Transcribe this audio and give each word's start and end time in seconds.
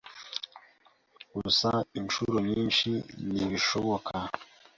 gusa 1.35 1.69
inshuro 1.99 2.35
nyinshi 2.49 2.89
ntibishoboka 3.31 4.13